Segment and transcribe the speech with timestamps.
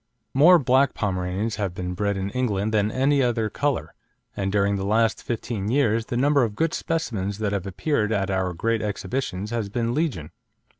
[0.33, 3.93] More black Pomeranians have been bred in England than of any other colour,
[4.35, 8.31] and during the last fifteen years the number of good specimens that have appeared at
[8.31, 10.31] our great exhibitions has been legion.